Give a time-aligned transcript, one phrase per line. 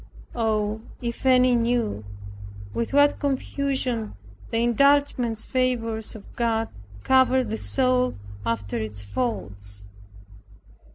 [0.33, 2.03] Oh, if any knew,
[2.73, 4.15] with what confusion
[4.49, 6.69] the indulgent favors of God
[7.03, 9.83] cover the soul after its faults!